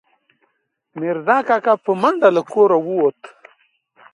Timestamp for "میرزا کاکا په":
0.99-1.91